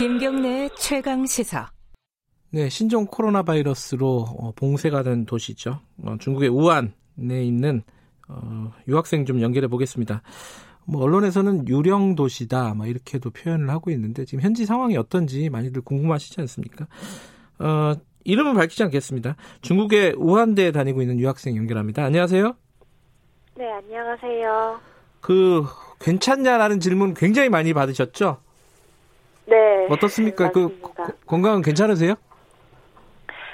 김경래 0.00 0.70
최강 0.78 1.26
시사. 1.26 1.70
네, 2.48 2.70
신종 2.70 3.04
코로나 3.04 3.42
바이러스로 3.42 4.24
어, 4.38 4.50
봉쇄가 4.56 5.02
된 5.02 5.26
도시죠. 5.26 5.80
어, 6.02 6.16
중국의 6.18 6.48
우한에 6.48 7.44
있는 7.44 7.82
어, 8.26 8.72
유학생 8.88 9.26
좀 9.26 9.42
연결해 9.42 9.68
보겠습니다. 9.68 10.22
뭐 10.86 11.02
언론에서는 11.02 11.68
유령 11.68 12.14
도시다, 12.14 12.72
뭐 12.72 12.86
이렇게도 12.86 13.28
표현을 13.28 13.68
하고 13.68 13.90
있는데 13.90 14.24
지금 14.24 14.42
현지 14.42 14.64
상황이 14.64 14.96
어떤지 14.96 15.50
많이들 15.50 15.82
궁금하시지 15.82 16.40
않습니까? 16.40 16.86
어, 17.58 17.92
이름은 18.24 18.54
밝히지 18.54 18.82
않겠습니다. 18.84 19.36
중국의 19.60 20.14
우한대에 20.16 20.72
다니고 20.72 21.02
있는 21.02 21.20
유학생 21.20 21.58
연결합니다. 21.58 22.02
안녕하세요. 22.04 22.54
네, 23.58 23.70
안녕하세요. 23.70 24.80
그 25.20 25.66
괜찮냐라는 26.00 26.80
질문 26.80 27.12
굉장히 27.12 27.50
많이 27.50 27.74
받으셨죠? 27.74 28.40
네. 29.50 29.86
어떻습니까? 29.90 30.50
그 30.52 30.58
맞습니다. 30.60 31.04
고- 31.04 31.12
건강은 31.26 31.62
괜찮으세요? 31.62 32.14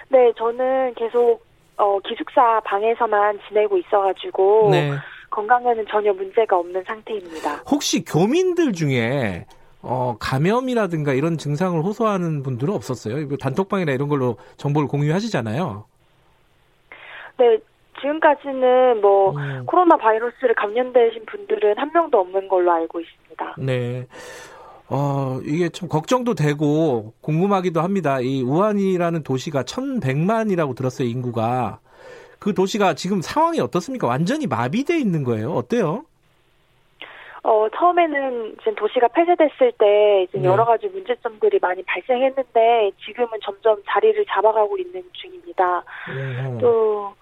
네, 0.09 0.33
저는 0.37 0.95
계속 0.95 1.45
어, 1.79 1.99
기숙사 2.01 2.61
방에서만 2.61 3.39
지내고 3.49 3.77
있어가지고 3.79 4.69
네. 4.71 4.93
건강에는 5.31 5.85
전혀 5.91 6.13
문제가 6.13 6.59
없는 6.59 6.85
상태입니다. 6.87 7.63
혹시 7.71 8.05
교민들 8.05 8.73
중에 8.73 9.47
어, 9.83 10.17
감염이라든가 10.21 11.13
이런 11.13 11.37
증상을 11.39 11.81
호소하는 11.83 12.43
분들은 12.43 12.73
없었어요? 12.75 13.29
단톡방이나 13.37 13.93
이런 13.93 14.09
걸로 14.09 14.37
정보를 14.57 14.89
공유하시잖아요. 14.89 15.85
네, 17.39 17.59
지금까지는 18.01 19.01
뭐 19.01 19.33
음. 19.33 19.65
코로나 19.67 19.97
바이러스를 19.97 20.55
감염되신 20.55 21.27
분들은 21.27 21.79
한 21.79 21.91
명도 21.93 22.19
없는 22.21 22.49
걸로 22.49 22.73
알고 22.73 23.01
있습니다. 23.01 23.57
네. 23.59 24.07
어, 24.89 25.41
이게 25.45 25.69
참 25.69 25.89
걱정도 25.89 26.35
되고 26.35 27.13
궁금하기도 27.21 27.81
합니다. 27.81 28.21
이 28.21 28.43
우한이라는 28.43 29.23
도시가 29.23 29.65
1100만이라고 29.65 30.77
들었어요, 30.77 31.09
인구가. 31.09 31.81
그 32.39 32.55
도시가 32.55 32.95
지금 32.95 33.21
상황이 33.21 33.61
어떻습니까? 33.61 34.07
완전히 34.07 34.47
마비돼 34.47 34.99
있는 34.99 35.25
거예요. 35.25 35.53
어때요? 35.53 36.05
어, 37.43 37.69
처음에는 37.77 38.57
지금 38.59 38.75
도시가 38.75 39.09
폐쇄됐을 39.09 39.73
때 39.79 40.27
이제 40.29 40.39
네. 40.39 40.45
여러 40.45 40.65
가지 40.65 40.89
문제점들이 40.89 41.61
많이 41.61 41.83
발생했는데 41.85 42.91
지금은 43.05 43.39
점점 43.43 43.81
자리를 43.89 44.25
잡아가고 44.29 44.77
있는 44.79 45.03
중입니다. 45.13 45.85
음. 46.09 46.59
또, 46.61 47.15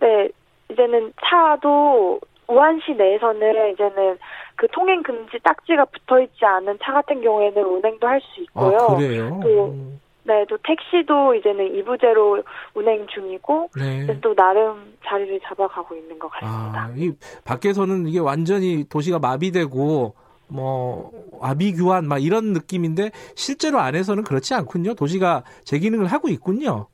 네, 0.00 0.28
이제는 0.70 1.12
차도 1.24 2.20
우한시 2.46 2.92
내에서는 2.92 3.72
이제는 3.72 4.18
그 4.56 4.68
통행 4.68 5.02
금지 5.02 5.38
딱지가 5.42 5.86
붙어 5.86 6.20
있지 6.20 6.44
않은 6.44 6.78
차 6.82 6.92
같은 6.92 7.20
경우에는 7.22 7.62
운행도 7.64 8.06
할 8.06 8.20
수 8.20 8.40
있고요. 8.42 8.76
아, 8.78 8.96
그래요? 8.96 9.40
또- 9.42 9.66
음, 9.72 10.00
네, 10.26 10.44
또 10.48 10.56
택시도 10.62 11.34
이제는 11.34 11.74
이부제로 11.76 12.42
운행 12.74 13.06
중이고 13.08 13.68
네. 13.76 14.06
또 14.22 14.34
나름 14.34 14.94
자리를 15.04 15.38
잡아가고 15.40 15.94
있는 15.96 16.18
것 16.18 16.30
같습니다. 16.30 16.84
아, 16.84 16.92
이 16.96 17.12
밖에서는 17.44 18.06
이게 18.06 18.20
완전히 18.20 18.84
도시가 18.88 19.18
마비되고 19.18 20.14
뭐 20.48 21.10
아비규환 21.42 22.06
막 22.06 22.22
이런 22.22 22.52
느낌인데 22.54 23.10
실제로 23.34 23.80
안에서는 23.80 24.24
그렇지 24.24 24.54
않군요. 24.54 24.94
도시가 24.94 25.42
제 25.64 25.78
기능을 25.78 26.06
하고 26.06 26.28
있군요. 26.28 26.86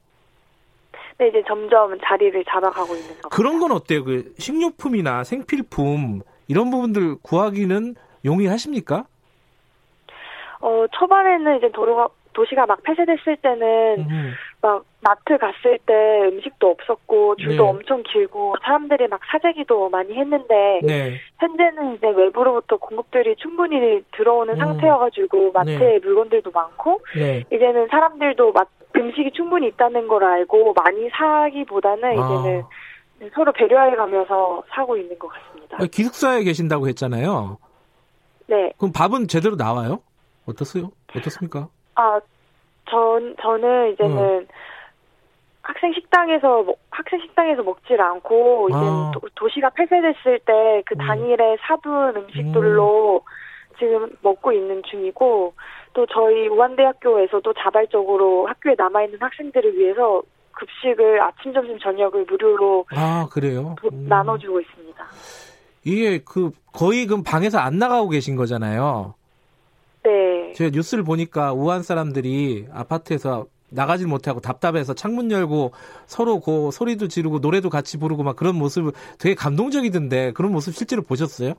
네, 1.18 1.28
이제 1.28 1.42
점점 1.46 1.96
자리를 2.02 2.42
잡아가고 2.48 2.94
있는 2.96 3.20
것 3.20 3.28
그런 3.28 3.60
건 3.60 3.70
어때요? 3.72 4.02
그 4.04 4.32
식료품이나 4.38 5.22
생필품 5.22 6.22
이런 6.50 6.68
부분들 6.70 7.18
구하기는 7.22 7.94
용이하십니까? 8.24 9.04
어, 10.60 10.84
초반에는 10.98 11.58
이제 11.58 11.70
도로가, 11.70 12.08
도시가 12.32 12.66
막 12.66 12.82
폐쇄됐을 12.82 13.36
때는 13.36 14.00
음, 14.00 14.32
막 14.60 14.84
마트 15.00 15.38
갔을 15.38 15.78
때 15.86 15.94
음식도 16.24 16.70
없었고 16.70 17.36
줄도 17.36 17.62
네. 17.62 17.68
엄청 17.70 18.02
길고 18.02 18.56
사람들이 18.62 19.06
막 19.06 19.20
사재기도 19.30 19.90
많이 19.90 20.12
했는데 20.14 20.80
네. 20.82 21.20
현재는 21.38 21.94
이제 21.94 22.08
외부로부터 22.08 22.78
공급들이 22.78 23.36
충분히 23.36 24.02
들어오는 24.16 24.54
음. 24.54 24.58
상태여가지고 24.58 25.52
마트에 25.52 25.78
네. 25.78 25.98
물건들도 26.02 26.50
많고 26.50 27.00
네. 27.16 27.44
이제는 27.52 27.86
사람들도 27.88 28.52
마, 28.52 28.64
음식이 28.96 29.30
충분히 29.32 29.68
있다는 29.68 30.08
걸 30.08 30.24
알고 30.24 30.74
많이 30.74 31.08
사기보다는 31.10 32.04
아. 32.04 32.12
이제는 32.12 32.64
서로 33.34 33.52
배려해 33.52 33.94
가면서 33.96 34.62
사고 34.70 34.96
있는 34.96 35.18
것 35.18 35.28
같습니다. 35.28 35.76
아, 35.80 35.86
기숙사에 35.86 36.42
계신다고 36.42 36.88
했잖아요. 36.88 37.58
네. 38.46 38.72
그럼 38.78 38.92
밥은 38.92 39.28
제대로 39.28 39.56
나와요? 39.56 40.00
어떻어요? 40.46 40.90
어떻습니까? 41.16 41.68
아, 41.94 42.18
전, 42.88 43.36
저는 43.40 43.92
이제는 43.92 44.16
음. 44.40 44.46
학생 45.62 45.92
식당에서, 45.92 46.62
먹- 46.62 46.78
학생 46.90 47.20
식당에서 47.20 47.62
먹질 47.62 48.00
않고, 48.00 48.68
이제는 48.70 48.86
아. 48.88 49.10
도, 49.14 49.20
도시가 49.34 49.70
폐쇄됐을 49.70 50.40
때그 50.40 50.94
음. 50.94 50.98
당일에 50.98 51.56
사둔 51.60 52.16
음식들로 52.16 53.22
지금 53.78 54.10
먹고 54.22 54.52
있는 54.52 54.82
중이고, 54.90 55.54
또 55.92 56.06
저희 56.06 56.48
우한대학교에서도 56.48 57.52
자발적으로 57.54 58.46
학교에 58.46 58.74
남아 58.76 59.04
있는 59.04 59.20
학생들을 59.20 59.76
위해서 59.76 60.22
급식을 60.60 61.22
아침, 61.22 61.52
점심, 61.54 61.78
저녁을 61.78 62.24
무료로 62.26 62.84
아 62.94 63.26
그래요? 63.32 63.76
도- 63.80 63.88
음. 63.92 64.06
나눠주고 64.08 64.60
있습니다. 64.60 65.04
이게 65.84 66.18
그 66.24 66.50
거의 66.72 67.06
그럼 67.06 67.22
방에서 67.24 67.58
안 67.58 67.78
나가고 67.78 68.10
계신 68.10 68.36
거잖아요. 68.36 69.14
네. 70.04 70.52
제가 70.52 70.70
뉴스를 70.72 71.02
보니까 71.04 71.52
우한 71.54 71.82
사람들이 71.82 72.66
아파트에서 72.72 73.46
나가질 73.70 74.06
못하고 74.08 74.40
답답해서 74.40 74.94
창문 74.94 75.30
열고 75.30 75.72
서로 76.06 76.40
그 76.40 76.70
소리도 76.72 77.08
지르고 77.08 77.38
노래도 77.38 77.70
같이 77.70 77.98
부르고 77.98 78.22
막 78.24 78.36
그런 78.36 78.56
모습 78.56 78.92
되게 79.18 79.34
감동적이던데 79.34 80.32
그런 80.32 80.52
모습 80.52 80.74
실제로 80.74 81.02
보셨어요? 81.02 81.54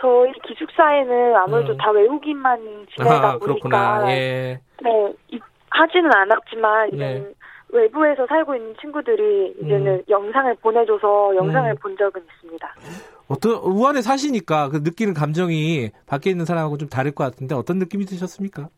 저희 0.00 0.32
기숙사에는 0.46 1.36
아무래도 1.36 1.72
음. 1.72 1.76
다 1.78 1.90
외국인만 1.90 2.86
지내다 2.96 3.14
아, 3.14 3.20
보니까, 3.38 3.38
그렇구나. 3.38 4.10
예. 4.12 4.60
네, 4.82 5.12
이- 5.30 5.40
하지는 5.70 6.10
않았지만 6.12 6.90
네. 6.92 7.26
외부에서 7.74 8.24
살고 8.26 8.54
있는 8.54 8.74
친구들이 8.80 9.56
이제는 9.60 10.04
영상을 10.08 10.54
보내줘서 10.62 11.34
영상을 11.34 11.70
음. 11.70 11.76
본 11.82 11.96
적은 11.96 12.22
있습니다. 12.22 12.74
어떤 13.28 13.52
우한에 13.56 14.00
사시니까 14.00 14.68
그 14.68 14.76
느끼는 14.78 15.12
감정이 15.12 15.90
밖에 16.06 16.30
있는 16.30 16.44
사람하고 16.44 16.78
좀 16.78 16.88
다를 16.88 17.10
것 17.12 17.24
같은데 17.24 17.54
어떤 17.54 17.78
느낌이 17.78 18.04
드셨습니까? 18.04 18.68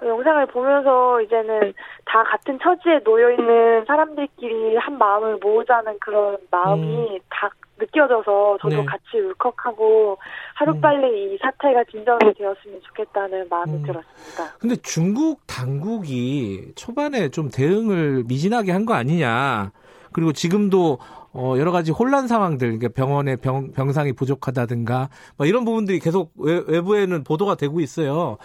어, 0.00 0.06
영상을 0.06 0.46
보면서 0.46 1.20
이제는 1.20 1.74
다 2.06 2.22
같은 2.24 2.58
처지에 2.58 3.00
놓여 3.04 3.32
있는 3.32 3.84
사람들끼리 3.84 4.76
한 4.76 4.96
마음을 4.96 5.36
모으자는 5.36 5.98
그런 6.00 6.38
마음이 6.50 7.20
다 7.28 7.50
느껴져서 7.78 8.58
저도 8.60 8.76
음. 8.76 8.80
네. 8.80 8.84
같이 8.84 9.18
울컥하고 9.18 10.18
하루빨리 10.54 11.34
이 11.34 11.38
사태가 11.40 11.84
진정이 11.90 12.34
되었으면 12.36 12.80
좋겠다는 12.88 13.48
마음이 13.48 13.72
음. 13.72 13.82
들었습니다. 13.82 14.56
근데 14.58 14.76
중국 14.76 15.40
당국이 15.46 16.72
초반에 16.74 17.28
좀 17.30 17.50
대응을 17.50 18.24
미진하게 18.26 18.72
한 18.72 18.84
거 18.86 18.94
아니냐. 18.94 19.70
그리고 20.12 20.32
지금도 20.32 20.98
어, 21.34 21.54
여러 21.58 21.70
가지 21.70 21.92
혼란 21.92 22.26
상황들, 22.26 22.78
그러니까 22.78 22.88
병원에 22.88 23.36
병, 23.36 23.70
병상이 23.72 24.14
부족하다든가, 24.14 25.10
뭐 25.36 25.46
이런 25.46 25.66
부분들이 25.66 25.98
계속 25.98 26.32
외, 26.38 26.62
외부에는 26.66 27.22
보도가 27.22 27.54
되고 27.56 27.80
있어요. 27.80 28.38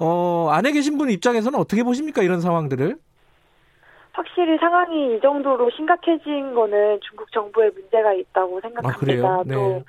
어, 0.00 0.48
안에 0.50 0.72
계신 0.72 0.98
분 0.98 1.10
입장에서는 1.10 1.56
어떻게 1.58 1.84
보십니까? 1.84 2.22
이런 2.22 2.40
상황들을? 2.40 2.98
확실히 4.14 4.56
상황이 4.58 5.16
이 5.16 5.20
정도로 5.20 5.70
심각해진 5.70 6.54
거는 6.54 7.00
중국 7.02 7.30
정부의 7.32 7.70
문제가 7.72 8.12
있다고 8.12 8.58
아, 8.58 8.60
생각합니다. 8.60 8.98
그래요? 8.98 9.42
네. 9.44 9.54
또, 9.54 9.82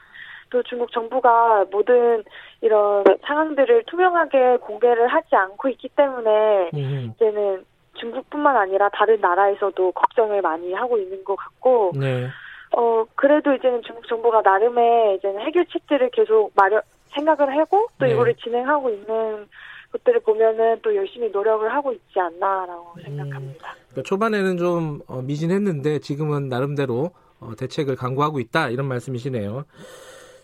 또 0.49 0.63
중국 0.63 0.91
정부가 0.91 1.65
모든 1.71 2.23
이런 2.61 3.03
상황들을 3.25 3.83
투명하게 3.85 4.57
공개를 4.57 5.07
하지 5.07 5.35
않고 5.35 5.69
있기 5.69 5.89
때문에 5.89 6.71
음, 6.73 7.13
이제는 7.15 7.65
중국뿐만 7.93 8.57
아니라 8.57 8.89
다른 8.89 9.21
나라에서도 9.21 9.91
걱정을 9.91 10.41
많이 10.41 10.73
하고 10.73 10.97
있는 10.97 11.23
것 11.23 11.35
같고, 11.35 11.93
네. 11.95 12.27
어, 12.75 13.05
그래도 13.15 13.53
이제는 13.53 13.83
중국 13.83 14.07
정부가 14.07 14.41
나름의 14.41 15.17
이제는 15.17 15.41
해결책들을 15.41 16.09
계속 16.09 16.51
마련, 16.55 16.81
생각을 17.13 17.55
하고 17.57 17.87
또 17.99 18.05
네. 18.05 18.11
이거를 18.11 18.35
진행하고 18.35 18.89
있는 18.89 19.47
것들을 19.91 20.19
보면은 20.21 20.79
또 20.81 20.93
열심히 20.95 21.29
노력을 21.29 21.71
하고 21.71 21.93
있지 21.93 22.19
않나라고 22.19 22.95
생각합니다. 23.01 23.75
그러니까 23.95 24.03
초반에는 24.03 24.57
좀 24.57 24.99
어, 25.07 25.21
미진했는데 25.21 25.99
지금은 25.99 26.49
나름대로 26.49 27.11
어, 27.39 27.51
대책을 27.57 27.95
강구하고 27.95 28.39
있다 28.39 28.69
이런 28.69 28.87
말씀이시네요. 28.87 29.63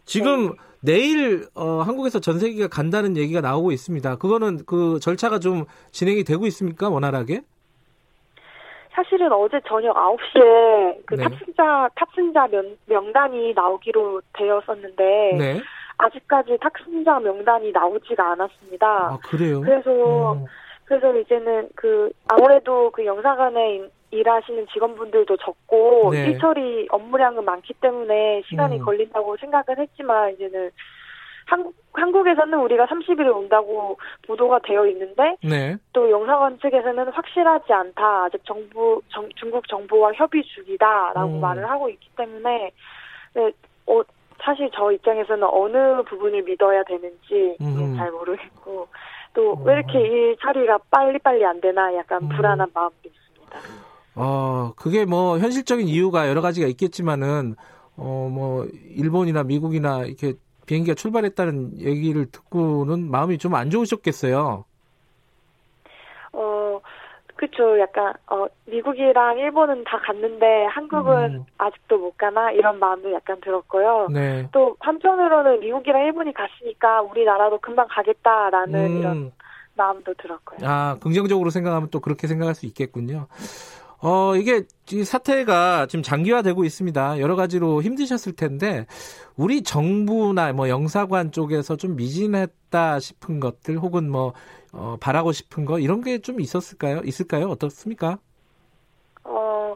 지금 0.05 0.53
내일 0.81 1.45
어, 1.53 1.81
한국에서 1.81 2.19
전세기가 2.19 2.69
간다는 2.69 3.17
얘기가 3.17 3.41
나오고 3.41 3.71
있습니다. 3.71 4.15
그거는 4.17 4.65
그 4.65 4.99
절차가 4.99 5.39
좀 5.39 5.65
진행이 5.91 6.23
되고 6.23 6.47
있습니까 6.47 6.89
원활하게? 6.89 7.41
사실은 8.93 9.31
어제 9.31 9.59
저녁 9.67 9.95
9시에 9.95 11.05
그 11.05 11.15
네. 11.15 11.23
탑승자 11.23 11.89
탑승자 11.95 12.47
명, 12.47 12.75
명단이 12.87 13.53
나오기로 13.53 14.21
되었었는데 14.33 15.35
네. 15.37 15.61
아직까지 15.97 16.57
탁순자 16.59 17.19
명단이 17.19 17.71
나오지가 17.71 18.31
않았습니다. 18.31 18.87
아, 18.87 19.19
그래요? 19.23 19.61
그래서 19.61 20.33
음. 20.33 20.45
그래서 20.91 21.15
이제는 21.17 21.69
그 21.73 22.11
아무래도 22.27 22.91
그 22.91 23.05
영사관에 23.05 23.83
일하시는 24.11 24.67
직원분들도 24.73 25.37
적고 25.37 26.09
네. 26.11 26.25
일 26.31 26.39
처리 26.39 26.85
업무량은 26.91 27.45
많기 27.45 27.73
때문에 27.75 28.41
시간이 28.49 28.79
음. 28.79 28.83
걸린다고 28.83 29.37
생각은 29.37 29.77
했지만 29.79 30.33
이제는 30.33 30.69
한국 31.47 31.73
한국에서는 31.93 32.59
우리가 32.59 32.87
30일에 32.87 33.33
온다고 33.33 33.97
보도가 34.27 34.59
되어 34.65 34.85
있는데 34.87 35.37
네. 35.41 35.77
또 35.93 36.11
영사관 36.11 36.59
측에서는 36.59 37.07
확실하지 37.07 37.71
않다. 37.71 38.25
아직 38.25 38.43
정부 38.43 39.01
정- 39.07 39.29
중국 39.37 39.65
정부와 39.69 40.11
협의 40.15 40.43
중이다라고 40.43 41.35
음. 41.35 41.39
말을 41.39 41.69
하고 41.69 41.87
있기 41.89 42.09
때문에 42.17 42.71
네, 43.35 43.51
어, 43.87 44.01
사실 44.41 44.69
저 44.73 44.91
입장에서는 44.91 45.47
어느 45.49 46.03
부분을 46.03 46.41
믿어야 46.43 46.83
되는지 46.83 47.55
음흠. 47.61 47.95
잘 47.95 48.11
모르겠고 48.11 48.87
또 49.33 49.53
왜 49.63 49.73
이렇게 49.75 49.99
일 50.01 50.37
처리가 50.41 50.79
빨리빨리 50.89 51.45
안 51.45 51.61
되나 51.61 51.93
약간 51.95 52.23
음. 52.23 52.29
불안한 52.29 52.69
마음도 52.73 52.95
있습니다. 53.05 53.59
어, 54.15 54.73
그게 54.75 55.05
뭐 55.05 55.37
현실적인 55.39 55.87
이유가 55.87 56.27
여러 56.29 56.41
가지가 56.41 56.67
있겠지만은 56.67 57.55
어, 57.95 58.29
뭐 58.31 58.65
일본이나 58.95 59.43
미국이나 59.43 60.03
이렇게 60.03 60.33
비행기가 60.65 60.95
출발했다는 60.95 61.79
얘기를 61.81 62.25
듣고는 62.31 63.09
마음이 63.09 63.37
좀 63.37 63.55
안 63.55 63.69
좋으셨겠어요. 63.69 64.65
어, 67.41 67.45
그쵸. 67.45 67.79
약간, 67.79 68.13
어, 68.27 68.45
미국이랑 68.65 69.39
일본은 69.39 69.83
다 69.83 69.99
갔는데 69.99 70.65
한국은 70.65 71.35
음. 71.35 71.45
아직도 71.57 71.97
못 71.97 72.17
가나? 72.17 72.51
이런 72.51 72.79
마음도 72.79 73.11
약간 73.11 73.39
들었고요. 73.41 74.07
네. 74.11 74.47
또 74.51 74.75
한편으로는 74.79 75.59
미국이랑 75.61 76.03
일본이 76.03 76.33
갔으니까 76.33 77.01
우리나라도 77.01 77.57
금방 77.59 77.87
가겠다라는 77.89 78.85
음. 78.85 78.97
이런 78.97 79.31
마음도 79.75 80.13
들었고요. 80.13 80.59
아, 80.69 80.97
긍정적으로 81.01 81.49
생각하면 81.49 81.89
또 81.89 81.99
그렇게 81.99 82.27
생각할 82.27 82.53
수 82.53 82.65
있겠군요. 82.65 83.27
어, 84.03 84.35
이게 84.35 84.63
이 84.91 85.03
사태가 85.03 85.85
지금 85.87 86.01
장기화되고 86.01 86.63
있습니다. 86.63 87.19
여러 87.19 87.35
가지로 87.35 87.83
힘드셨을 87.83 88.35
텐데 88.35 88.87
우리 89.37 89.61
정부나 89.61 90.53
뭐 90.53 90.69
영사관 90.69 91.31
쪽에서 91.31 91.75
좀 91.77 91.95
미진했다 91.95 92.99
싶은 92.99 93.39
것들 93.39 93.77
혹은 93.77 94.09
뭐 94.09 94.33
어, 94.73 94.95
바라고 94.99 95.31
싶은 95.31 95.65
거 95.65 95.79
이런 95.79 96.01
게 96.01 96.19
좀 96.19 96.39
있었을까요? 96.39 97.01
있을까요? 97.03 97.47
어떻습니까? 97.49 98.17
어, 99.23 99.75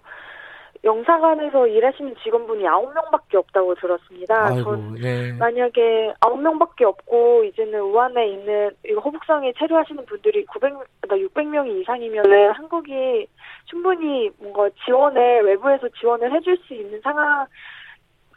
영사관에서 0.84 1.68
일하시는 1.68 2.16
직원분이 2.24 2.64
9명밖에 2.64 3.36
없다고 3.36 3.74
들었습니다. 3.76 4.48
전 4.50 4.58
아이고, 4.58 4.76
네. 5.02 5.34
만약에 5.34 6.14
9명밖에 6.22 6.84
없고 6.84 7.44
이제는 7.46 7.82
우한에 7.82 8.28
있는 8.30 8.70
이거 8.88 9.02
호북성에 9.02 9.54
체류하시는 9.58 10.06
분들이 10.06 10.46
900, 10.46 10.74
600명이 11.02 11.82
이상이면은 11.82 12.52
한국이 12.52 13.28
충분히 13.66 14.30
뭔가 14.38 14.70
지원을 14.86 15.44
외부에서 15.46 15.90
지원을 16.00 16.32
해줄 16.36 16.58
수 16.68 16.74
있는 16.76 17.02
상황 17.02 17.48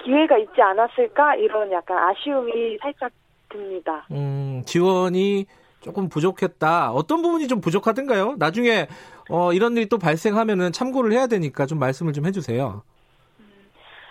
기회가 0.02 0.38
있지 0.38 0.62
않았을까 0.62 1.34
이런 1.36 1.70
약간 1.72 1.98
아쉬움이 1.98 2.78
살짝 2.80 3.12
듭니다. 3.50 4.06
음, 4.10 4.62
지원이 4.64 5.44
조금 5.80 6.08
부족했다. 6.08 6.92
어떤 6.92 7.22
부분이 7.22 7.48
좀 7.48 7.60
부족하던가요? 7.60 8.36
나중에 8.38 8.88
어, 9.30 9.52
이런 9.52 9.76
일이 9.76 9.88
또 9.88 9.98
발생하면은 9.98 10.72
참고를 10.72 11.12
해야 11.12 11.26
되니까 11.26 11.66
좀 11.66 11.78
말씀을 11.78 12.12
좀 12.12 12.26
해주세요. 12.26 12.82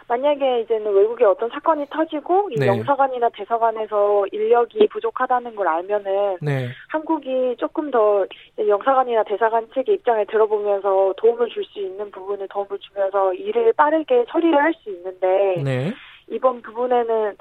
만약에 0.09 0.61
이제는 0.61 0.93
외국에 0.93 1.25
어떤 1.25 1.49
사건이 1.49 1.85
터지고 1.89 2.47
이 2.51 2.55
네. 2.57 2.67
영사관이나 2.67 3.27
대사관에서 3.33 4.25
인력이 4.31 4.87
부족하다는 4.87 5.53
걸 5.53 5.67
알면은 5.67 6.37
네. 6.41 6.69
한국이 6.87 7.57
조금 7.59 7.91
더 7.91 8.25
영사관이나 8.57 9.23
대사관 9.25 9.67
측의 9.73 9.95
입장을 9.95 10.25
들어보면서 10.27 11.13
도움을 11.17 11.49
줄 11.49 11.65
수 11.65 11.79
있는 11.79 12.09
부분을 12.11 12.47
도움을 12.47 12.79
주면서 12.79 13.33
일을 13.33 13.73
빠르게 13.73 14.23
처리를 14.29 14.57
할 14.57 14.73
수 14.75 14.89
있는데 14.91 15.61
네. 15.61 15.93
이번 16.29 16.61
부분에는 16.61 17.35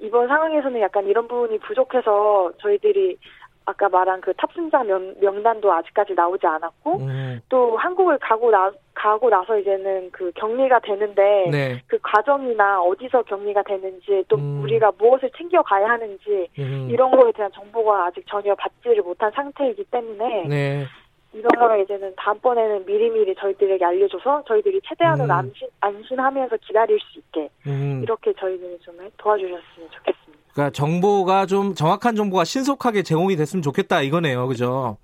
이번 0.00 0.28
상황에서는 0.28 0.80
약간 0.82 1.06
이런 1.06 1.26
부분이 1.28 1.60
부족해서 1.60 2.52
저희들이 2.60 3.16
아까 3.64 3.88
말한 3.88 4.20
그 4.20 4.32
탑승자 4.34 4.82
명, 4.84 5.14
명단도 5.20 5.72
아직까지 5.72 6.14
나오지 6.14 6.46
않았고 6.46 6.96
음, 6.98 7.40
또 7.48 7.76
한국을 7.76 8.18
가고 8.18 8.50
나 8.50 8.72
가고 8.94 9.30
나서 9.30 9.58
이제는 9.58 10.10
그 10.10 10.32
격리가 10.34 10.80
되는데 10.80 11.48
네. 11.50 11.82
그 11.86 11.98
과정이나 12.02 12.80
어디서 12.82 13.22
격리가 13.22 13.62
되는지 13.62 14.24
또 14.28 14.36
음. 14.36 14.62
우리가 14.62 14.92
무엇을 14.98 15.30
챙겨 15.36 15.62
가야 15.62 15.90
하는지 15.90 16.48
음, 16.58 16.88
이런 16.90 17.10
거에 17.10 17.32
대한 17.32 17.50
정보가 17.52 18.06
아직 18.06 18.24
전혀 18.26 18.54
받지를 18.54 19.02
못한 19.02 19.30
상태이기 19.32 19.84
때문에 19.84 20.44
네. 20.48 20.86
이런 21.32 21.48
거를 21.58 21.82
이제는 21.82 22.12
다음번에는 22.16 22.84
미리미리 22.84 23.34
저희들에게 23.36 23.82
알려줘서 23.82 24.44
저희들이 24.46 24.80
최대한으로 24.84 25.26
음. 25.26 25.30
안심, 25.30 25.68
안심하면서 25.80 26.56
기다릴 26.58 26.98
수 27.00 27.18
있게 27.18 27.48
음, 27.66 28.00
이렇게 28.02 28.32
저희들이 28.34 28.78
좀 28.80 28.98
도와주셨으면 29.16 29.90
좋겠습니다. 29.90 30.21
그러니까 30.52 30.70
정보가 30.72 31.46
좀 31.46 31.74
정확한 31.74 32.14
정보가 32.14 32.44
신속하게 32.44 33.02
제공이 33.02 33.36
됐으면 33.36 33.62
좋겠다 33.62 34.02
이거네요. 34.02 34.46
그죠? 34.48 34.98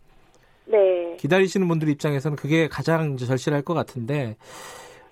네. 0.66 1.16
기다리시는 1.18 1.66
분들 1.66 1.88
입장에서는 1.88 2.36
그게 2.36 2.68
가장 2.68 3.16
절실할 3.16 3.62
것 3.62 3.74
같은데 3.74 4.36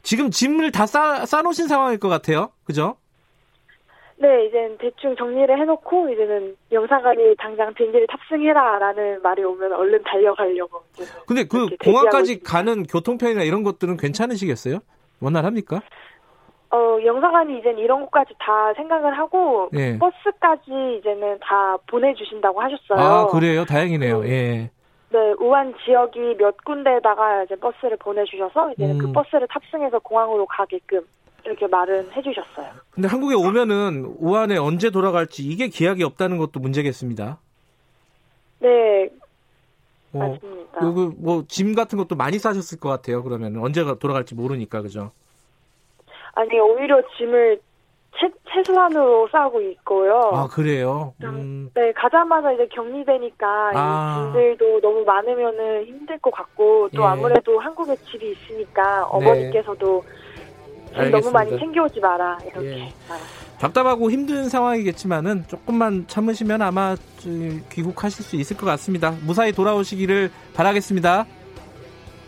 지금 0.02 0.30
짐을 0.30 0.70
다 0.72 0.86
싸, 0.86 1.24
싸놓으신 1.26 1.68
상황일 1.68 1.98
것 1.98 2.08
같아요. 2.08 2.50
그죠? 2.64 2.96
네, 4.18 4.46
이제는 4.46 4.78
대충 4.78 5.14
정리를 5.14 5.58
해놓고 5.60 6.08
이제는 6.10 6.56
영사관이 6.72 7.36
당장 7.38 7.74
비행기를 7.74 8.06
탑승해라라는 8.06 9.20
말이 9.22 9.44
오면 9.44 9.72
얼른 9.72 10.02
달려가려고. 10.04 10.82
근데 11.26 11.44
그 11.44 11.68
공항까지. 11.82 12.40
가는 12.40 12.84
교통편이나 12.84 13.42
이런 13.42 13.62
것들은 13.62 13.98
괜찮으시겠어요? 13.98 14.78
원활합니까? 15.20 15.82
어, 16.70 16.98
영사관이 17.04 17.58
이제는 17.58 17.78
이런 17.78 18.00
것까지 18.02 18.34
다 18.38 18.74
생각을 18.74 19.16
하고 19.18 19.70
예. 19.74 19.98
버스까지 19.98 20.98
이제는 20.98 21.38
다 21.40 21.76
보내주신다고 21.88 22.60
하셨어요. 22.60 22.98
아, 22.98 23.26
그래요? 23.28 23.64
다행이네요. 23.64 24.18
음. 24.20 24.26
예. 24.26 24.70
네, 25.10 25.18
우한 25.38 25.72
지역이 25.84 26.36
몇 26.38 26.56
군데에다가 26.64 27.44
이제 27.44 27.54
버스를 27.56 27.96
보내주셔서 27.98 28.72
이제는 28.72 28.96
음. 28.96 28.98
그 28.98 29.12
버스를 29.12 29.46
탑승해서 29.48 30.00
공항으로 30.00 30.44
가게끔 30.46 31.00
이렇게 31.44 31.66
말은 31.68 32.10
해주셨어요. 32.10 32.66
근데 32.90 33.06
한국에 33.08 33.36
오면은 33.36 34.16
우한에 34.18 34.56
언제 34.56 34.90
돌아갈지 34.90 35.44
이게 35.44 35.68
기약이 35.68 36.02
없다는 36.02 36.38
것도 36.38 36.58
문제겠습니다. 36.58 37.38
네, 38.58 39.08
어, 40.12 40.18
맞습니다. 40.18 40.80
그리고 40.80 41.12
뭐 41.18 41.42
짐 41.46 41.74
같은 41.76 41.98
것도 41.98 42.16
많이 42.16 42.38
싸셨을 42.40 42.80
것 42.80 42.88
같아요. 42.88 43.22
그러면 43.22 43.56
언제가 43.58 43.94
돌아갈지 43.98 44.34
모르니까 44.34 44.82
그죠? 44.82 45.12
아니 46.36 46.60
오히려 46.60 47.02
짐을 47.16 47.58
최, 48.18 48.30
최소한으로 48.52 49.28
싸고 49.32 49.60
있고요. 49.60 50.30
아 50.32 50.46
그래요. 50.46 51.12
음, 51.22 51.70
네, 51.74 51.92
가자마자 51.92 52.52
이제 52.52 52.66
격리되니까 52.68 53.72
아. 53.74 54.16
이 54.18 54.32
짐들도 54.32 54.80
너무 54.80 55.04
많으면은 55.04 55.84
힘들 55.86 56.18
것 56.18 56.30
같고 56.30 56.88
또 56.94 57.02
예. 57.02 57.06
아무래도 57.06 57.58
한국에 57.58 57.96
집이 57.96 58.32
있으니까 58.32 59.06
어머니께서도 59.06 60.04
짐 60.94 61.10
너무 61.10 61.30
많이. 61.30 61.58
챙겨오지 61.58 62.00
마라 62.00 62.38
이렇게 62.44 62.80
예. 62.80 62.88
답답하고 63.58 64.10
힘든 64.10 64.48
상황이겠지만은 64.48 65.44
조금만 65.48 66.06
참으시면 66.06 66.60
아마 66.62 66.94
저, 67.18 67.30
귀국하실 67.70 68.24
수 68.24 68.36
있을 68.36 68.56
것 68.56 68.66
같습니다. 68.66 69.14
무사히 69.26 69.52
돌아오시기를 69.52 70.30
바라겠습니다. 70.54 71.26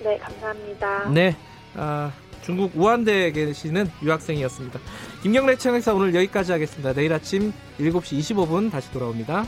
네, 0.02 0.18
감사합니다. 0.18 1.08
네. 1.10 1.36
아, 1.76 2.10
중국 2.48 2.72
우한대에 2.74 3.30
계시는 3.32 3.90
유학생이었습니다. 4.02 4.80
김경래 5.22 5.56
채널에서 5.56 5.94
오늘 5.94 6.14
여기까지 6.14 6.50
하겠습니다. 6.52 6.94
내일 6.94 7.12
아침 7.12 7.52
7시 7.78 8.20
25분 8.20 8.70
다시 8.70 8.90
돌아옵니다. 8.90 9.44